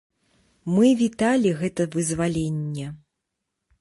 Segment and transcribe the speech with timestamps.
[0.75, 2.87] Мы віталі гэта вызваленне.